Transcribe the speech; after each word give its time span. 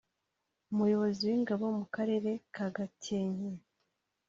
Umuyobozi 0.71 1.21
w'Ingabo 1.29 1.65
mu 1.77 1.85
Karere 1.95 2.31
ka 2.53 2.65
Gakenke 2.75 3.63